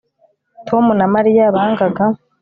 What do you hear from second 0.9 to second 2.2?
na Mariya bangaga